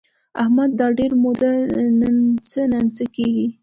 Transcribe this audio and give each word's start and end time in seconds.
احمد 0.41 0.69
دا 0.79 0.87
ډېره 0.97 1.15
موده 1.23 1.51
ننڅه 1.99 2.61
ننڅه 2.71 3.05
کېږي. 3.15 3.47